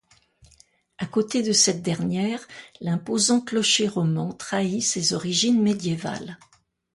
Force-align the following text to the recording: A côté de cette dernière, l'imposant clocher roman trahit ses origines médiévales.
A 0.97 1.05
côté 1.05 1.43
de 1.43 1.53
cette 1.53 1.83
dernière, 1.83 2.47
l'imposant 2.79 3.39
clocher 3.39 3.87
roman 3.87 4.33
trahit 4.33 4.81
ses 4.81 5.13
origines 5.13 5.61
médiévales. 5.61 6.39